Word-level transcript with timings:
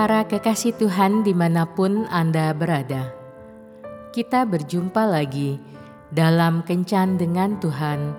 Para 0.00 0.24
kekasih 0.24 0.80
Tuhan 0.80 1.28
di 1.28 1.36
mana 1.36 1.68
pun 1.68 2.08
Anda 2.08 2.56
berada, 2.56 3.12
kita 4.16 4.48
berjumpa 4.48 5.04
lagi 5.04 5.60
dalam 6.08 6.64
Kencan 6.64 7.20
dengan 7.20 7.60
Tuhan, 7.60 8.16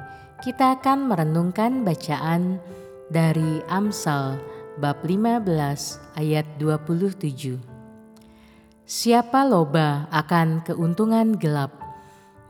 kita 0.47 0.79
akan 0.79 1.11
merenungkan 1.11 1.83
bacaan 1.83 2.63
dari 3.11 3.59
Amsal 3.67 4.39
bab 4.79 5.03
15 5.03 5.99
ayat 6.15 6.47
27. 6.63 7.70
Siapa 8.91 9.47
loba 9.47 10.11
akan 10.11 10.67
keuntungan 10.67 11.39
gelap, 11.39 11.79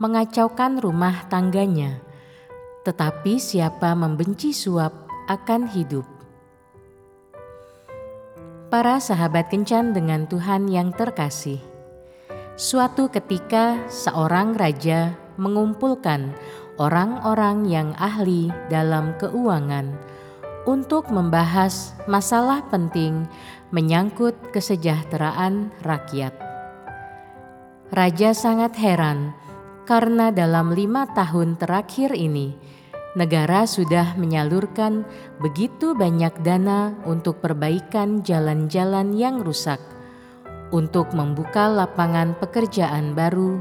mengacaukan 0.01 0.81
rumah 0.81 1.29
tangganya, 1.29 2.01
tetapi 2.81 3.37
siapa 3.37 3.93
membenci 3.93 4.49
suap 4.49 5.05
akan 5.29 5.69
hidup. 5.69 6.01
Para 8.73 8.97
sahabat 8.97 9.53
kencan 9.53 9.93
dengan 9.93 10.25
Tuhan 10.25 10.65
yang 10.65 10.89
terkasih, 10.97 11.61
suatu 12.57 13.13
ketika 13.13 13.77
seorang 13.85 14.57
raja 14.57 15.13
mengumpulkan 15.37 16.33
orang-orang 16.81 17.69
yang 17.69 17.93
ahli 18.01 18.49
dalam 18.65 19.13
keuangan 19.21 19.93
untuk 20.69 21.09
membahas 21.09 21.97
masalah 22.05 22.61
penting 22.69 23.25
menyangkut 23.73 24.37
kesejahteraan 24.53 25.73
rakyat. 25.81 26.33
Raja 27.91 28.31
sangat 28.31 28.77
heran 28.77 29.33
karena 29.89 30.29
dalam 30.31 30.71
lima 30.71 31.09
tahun 31.11 31.59
terakhir 31.59 32.15
ini, 32.15 32.55
negara 33.17 33.67
sudah 33.67 34.15
menyalurkan 34.15 35.03
begitu 35.43 35.91
banyak 35.97 36.31
dana 36.45 36.95
untuk 37.03 37.43
perbaikan 37.43 38.23
jalan-jalan 38.23 39.11
yang 39.17 39.43
rusak, 39.43 39.81
untuk 40.71 41.11
membuka 41.11 41.67
lapangan 41.67 42.37
pekerjaan 42.39 43.11
baru, 43.17 43.59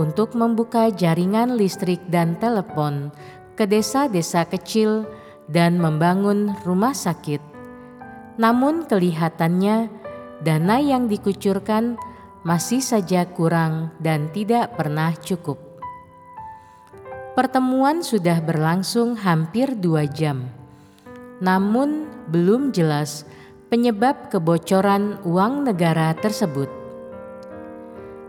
untuk 0.00 0.32
membuka 0.32 0.88
jaringan 0.88 1.60
listrik 1.60 2.00
dan 2.08 2.40
telepon 2.40 3.12
ke 3.58 3.68
desa-desa 3.68 4.48
kecil 4.48 5.04
dan 5.48 5.76
membangun 5.76 6.56
rumah 6.64 6.96
sakit. 6.96 7.40
Namun, 8.40 8.88
kelihatannya 8.88 9.88
dana 10.42 10.76
yang 10.80 11.06
dikucurkan 11.06 11.96
masih 12.44 12.84
saja 12.84 13.24
kurang 13.24 13.94
dan 13.98 14.28
tidak 14.30 14.76
pernah 14.76 15.16
cukup. 15.16 15.56
Pertemuan 17.34 18.04
sudah 18.04 18.38
berlangsung 18.38 19.18
hampir 19.18 19.74
dua 19.74 20.06
jam, 20.06 20.46
namun 21.42 22.06
belum 22.30 22.70
jelas 22.70 23.26
penyebab 23.72 24.30
kebocoran 24.30 25.18
uang 25.26 25.66
negara 25.66 26.14
tersebut. 26.14 26.70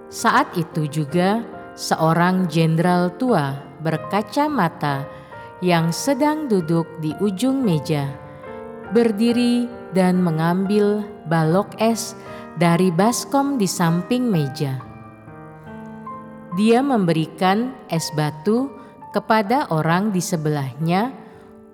Saat 0.10 0.58
itu 0.58 0.90
juga, 0.90 1.46
seorang 1.78 2.50
jenderal 2.50 3.14
tua 3.14 3.62
berkacamata 3.84 5.06
yang 5.64 5.96
sedang 5.96 6.52
duduk 6.52 6.88
di 7.00 7.16
ujung 7.24 7.64
meja, 7.64 8.12
berdiri 8.92 9.70
dan 9.96 10.20
mengambil 10.20 11.08
balok 11.32 11.72
es 11.80 12.18
dari 12.60 12.92
baskom 12.92 13.56
di 13.56 13.68
samping 13.68 14.28
meja. 14.28 14.80
Dia 16.56 16.80
memberikan 16.80 17.76
es 17.92 18.08
batu 18.16 18.72
kepada 19.12 19.68
orang 19.72 20.12
di 20.12 20.20
sebelahnya 20.20 21.12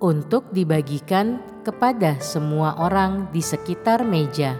untuk 0.02 0.50
dibagikan 0.50 1.38
kepada 1.62 2.18
semua 2.18 2.74
orang 2.78 3.30
di 3.30 3.38
sekitar 3.38 4.02
meja, 4.02 4.58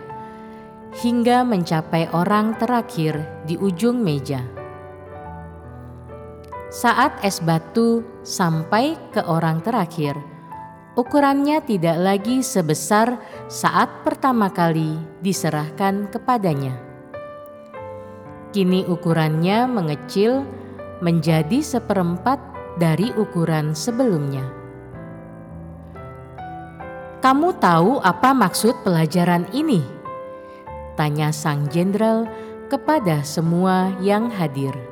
hingga 1.02 1.42
mencapai 1.42 2.10
orang 2.14 2.54
terakhir 2.58 3.18
di 3.46 3.58
ujung 3.58 3.98
meja. 3.98 4.61
Saat 6.72 7.20
es 7.20 7.36
batu 7.44 8.00
sampai 8.24 8.96
ke 9.12 9.20
orang 9.28 9.60
terakhir, 9.60 10.16
ukurannya 10.96 11.60
tidak 11.68 12.00
lagi 12.00 12.40
sebesar 12.40 13.20
saat 13.44 14.00
pertama 14.00 14.48
kali 14.48 14.96
diserahkan 15.20 16.08
kepadanya. 16.08 16.72
Kini 18.56 18.88
ukurannya 18.88 19.68
mengecil 19.68 20.48
menjadi 21.04 21.60
seperempat 21.60 22.40
dari 22.80 23.12
ukuran 23.20 23.76
sebelumnya. 23.76 24.48
"Kamu 27.20 27.52
tahu 27.60 28.00
apa 28.00 28.32
maksud 28.32 28.80
pelajaran 28.80 29.44
ini?" 29.52 29.84
tanya 30.96 31.36
sang 31.36 31.68
jenderal 31.68 32.24
kepada 32.72 33.20
semua 33.20 33.92
yang 34.00 34.32
hadir. 34.32 34.91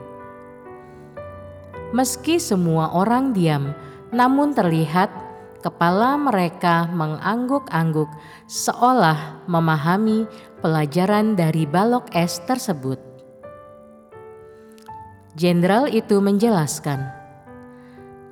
Meski 1.90 2.38
semua 2.38 2.94
orang 2.94 3.34
diam, 3.34 3.74
namun 4.14 4.54
terlihat 4.54 5.10
kepala 5.58 6.14
mereka 6.14 6.86
mengangguk-angguk 6.86 8.06
seolah 8.46 9.42
memahami 9.50 10.30
pelajaran 10.62 11.34
dari 11.34 11.66
balok 11.66 12.06
es 12.14 12.38
tersebut. 12.46 13.02
Jenderal 15.34 15.90
itu 15.90 16.22
menjelaskan, 16.22 17.10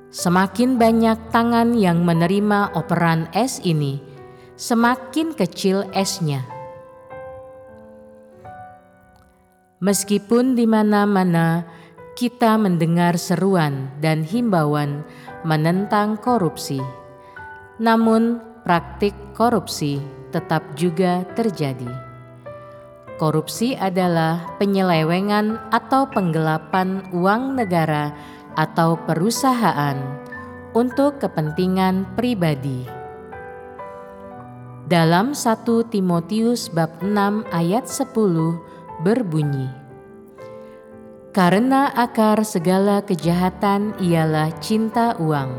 semakin 0.07 0.79
banyak 0.79 1.19
tangan 1.35 1.75
yang 1.75 2.07
menerima 2.07 2.71
operan 2.79 3.27
es 3.35 3.59
ini, 3.67 3.99
semakin 4.55 5.35
kecil 5.35 5.83
esnya. 5.91 6.47
Meskipun 9.79 10.59
di 10.59 10.67
mana-mana 10.67 11.63
kita 12.19 12.59
mendengar 12.59 13.15
seruan 13.15 13.87
dan 14.03 14.27
himbauan 14.27 15.07
menentang 15.47 16.19
korupsi. 16.19 16.83
Namun, 17.79 18.43
praktik 18.67 19.15
korupsi 19.31 20.03
tetap 20.35 20.59
juga 20.75 21.23
terjadi. 21.39 21.87
Korupsi 23.15 23.71
adalah 23.79 24.51
penyelewengan 24.59 25.71
atau 25.71 26.11
penggelapan 26.11 27.07
uang 27.15 27.55
negara 27.55 28.11
atau 28.59 28.99
perusahaan 29.07 29.95
untuk 30.75 31.23
kepentingan 31.23 32.03
pribadi. 32.19 32.83
Dalam 34.91 35.31
1 35.31 35.63
Timotius 35.87 36.67
bab 36.67 36.99
6 36.99 37.47
ayat 37.55 37.87
10 37.87 39.07
berbunyi, 39.07 39.78
karena 41.29 41.93
akar 41.93 42.41
segala 42.41 43.05
kejahatan 43.05 43.93
ialah 44.01 44.49
cinta 44.57 45.13
uang. 45.21 45.53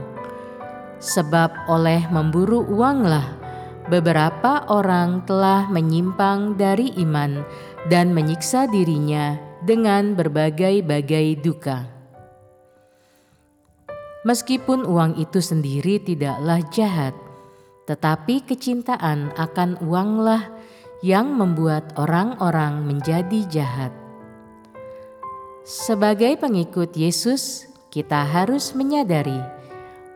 Sebab 1.00 1.70
oleh 1.70 2.04
memburu 2.10 2.66
uanglah 2.66 3.38
beberapa 3.86 4.66
orang 4.68 5.24
telah 5.24 5.70
menyimpang 5.70 6.58
dari 6.58 6.92
iman 7.00 7.40
dan 7.88 8.12
menyiksa 8.12 8.68
dirinya 8.68 9.38
dengan 9.64 10.12
berbagai-bagai 10.18 11.40
duka. 11.40 11.88
Meskipun 14.20 14.84
uang 14.84 15.16
itu 15.16 15.40
sendiri 15.40 15.96
tidaklah 16.04 16.60
jahat, 16.68 17.16
tetapi 17.88 18.44
kecintaan 18.44 19.32
akan 19.40 19.80
uanglah 19.80 20.52
yang 21.00 21.32
membuat 21.32 21.96
orang-orang 21.96 22.84
menjadi 22.84 23.40
jahat. 23.48 24.09
Sebagai 25.70 26.34
pengikut 26.34 26.98
Yesus, 26.98 27.70
kita 27.94 28.26
harus 28.26 28.74
menyadari 28.74 29.38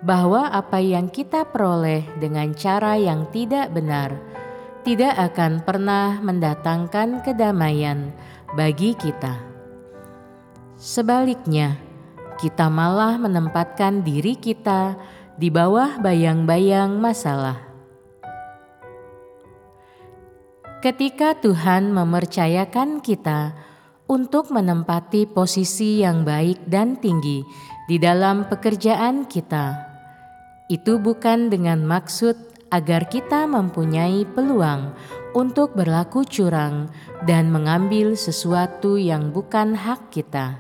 bahwa 0.03 0.51
apa 0.51 0.83
yang 0.83 1.07
kita 1.07 1.47
peroleh 1.47 2.03
dengan 2.19 2.51
cara 2.59 2.99
yang 2.99 3.31
tidak 3.31 3.71
benar 3.71 4.19
tidak 4.83 5.15
akan 5.15 5.63
pernah 5.63 6.19
mendatangkan 6.19 7.23
kedamaian 7.23 8.11
bagi 8.59 8.99
kita. 8.99 9.39
Sebaliknya, 10.75 11.79
kita 12.35 12.67
malah 12.67 13.15
menempatkan 13.15 14.03
diri 14.03 14.35
kita 14.35 14.99
di 15.39 15.55
bawah 15.55 16.03
bayang-bayang 16.03 16.99
masalah. 16.99 17.63
Ketika 20.83 21.39
Tuhan 21.39 21.95
mempercayakan 21.95 22.99
kita 22.99 23.64
untuk 24.05 24.53
menempati 24.53 25.25
posisi 25.25 26.05
yang 26.05 26.29
baik 26.29 26.69
dan 26.69 27.01
tinggi 27.01 27.41
di 27.89 27.97
dalam 27.97 28.45
pekerjaan 28.49 29.25
kita. 29.25 29.81
Itu 30.69 31.01
bukan 31.01 31.49
dengan 31.53 31.85
maksud 31.85 32.55
agar 32.73 33.07
kita 33.07 33.47
mempunyai 33.47 34.27
peluang 34.27 34.93
untuk 35.37 35.77
berlaku 35.79 36.25
curang 36.27 36.91
dan 37.23 37.53
mengambil 37.53 38.19
sesuatu 38.19 38.97
yang 38.99 39.31
bukan 39.31 39.77
hak 39.79 40.11
kita. 40.11 40.59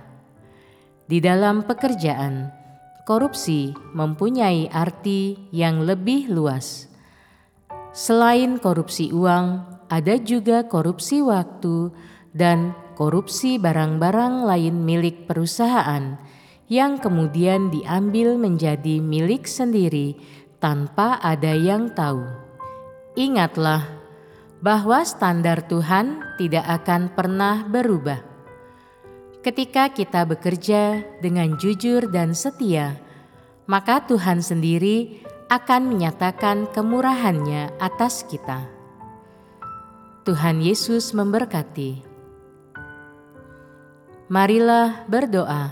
Di 1.04 1.20
dalam 1.20 1.68
pekerjaan, 1.68 2.48
korupsi 3.04 3.76
mempunyai 3.92 4.72
arti 4.72 5.36
yang 5.52 5.84
lebih 5.84 6.32
luas. 6.32 6.88
Selain 7.94 8.58
korupsi 8.58 9.12
uang, 9.12 9.62
ada 9.92 10.14
juga 10.18 10.66
korupsi 10.66 11.22
waktu 11.22 11.92
dan 12.34 12.74
korupsi 12.96 13.58
barang-barang 13.58 14.46
lain 14.46 14.82
milik 14.82 15.28
perusahaan 15.28 16.16
yang 16.72 16.96
kemudian 16.96 17.68
diambil 17.68 18.40
menjadi 18.40 19.02
milik 19.02 19.44
sendiri 19.44 20.16
tanpa 20.62 21.20
ada 21.20 21.52
yang 21.52 21.92
tahu. 21.92 22.24
Ingatlah 23.14 23.84
bahwa 24.64 25.04
standar 25.04 25.68
Tuhan 25.68 26.24
tidak 26.40 26.64
akan 26.82 27.12
pernah 27.12 27.68
berubah. 27.68 28.24
Ketika 29.44 29.92
kita 29.92 30.24
bekerja 30.24 31.04
dengan 31.20 31.60
jujur 31.60 32.08
dan 32.08 32.32
setia, 32.32 32.96
maka 33.68 34.00
Tuhan 34.08 34.40
sendiri 34.40 35.20
akan 35.52 35.92
menyatakan 35.92 36.64
kemurahannya 36.72 37.76
atas 37.76 38.24
kita. 38.24 38.64
Tuhan 40.24 40.64
Yesus 40.64 41.12
memberkati. 41.12 42.13
Marilah 44.32 45.04
berdoa. 45.04 45.68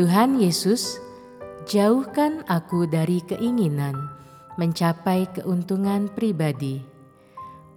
Tuhan 0.00 0.40
Yesus, 0.40 0.96
jauhkan 1.68 2.40
aku 2.48 2.88
dari 2.88 3.20
keinginan 3.20 3.92
mencapai 4.56 5.28
keuntungan 5.36 6.08
pribadi. 6.08 6.80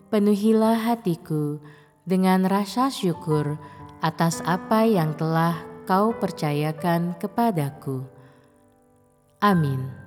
Penuhilah 0.08 0.88
hatiku 0.88 1.60
dengan 2.08 2.48
rasa 2.48 2.88
syukur 2.88 3.60
atas 4.00 4.40
apa 4.48 4.88
yang 4.88 5.20
telah 5.20 5.68
Kau 5.84 6.16
percayakan 6.16 7.20
kepadaku. 7.20 8.08
Amin. 9.44 10.01